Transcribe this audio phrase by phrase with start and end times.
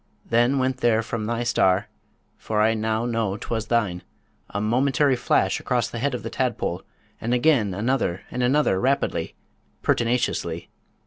[0.25, 1.87] Then went there from thy star
[2.35, 4.01] for I know now 'twas thine
[4.49, 6.81] a momentary flash across the head of the tadpole,
[7.21, 9.35] and again another and another, rapidly,
[9.83, 10.71] pertinaciously.